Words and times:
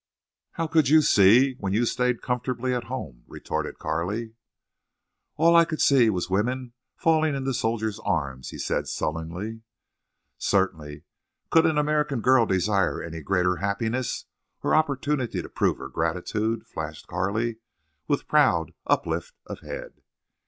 "How 0.53 0.65
could 0.65 0.89
you 0.89 1.03
see 1.03 1.53
when 1.59 1.73
you 1.73 1.85
stayed 1.85 2.23
comfortably 2.23 2.73
at 2.73 2.85
home?" 2.85 3.23
retorted 3.27 3.77
Carley. 3.77 4.33
"All 5.35 5.55
I 5.55 5.63
could 5.63 5.79
see 5.79 6.09
was 6.09 6.27
women 6.27 6.73
falling 6.95 7.35
into 7.35 7.53
soldiers' 7.53 7.99
arms," 8.03 8.49
he 8.49 8.57
said, 8.57 8.87
sullenly. 8.87 9.61
"Certainly. 10.39 11.03
Could 11.51 11.67
an 11.67 11.77
American 11.77 12.21
girl 12.21 12.47
desire 12.47 12.99
any 12.99 13.21
greater 13.21 13.57
happiness—or 13.57 14.73
opportunity 14.73 15.39
to 15.39 15.49
prove 15.49 15.77
her 15.77 15.87
gratitude?" 15.87 16.65
flashed 16.65 17.05
Carley, 17.05 17.57
with 18.07 18.27
proud 18.27 18.71
uplift 18.87 19.35
of 19.45 19.59
head. 19.59 20.01